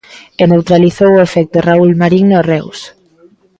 [0.41, 2.79] E neutralizou o efecto Raúl Marín no Reus.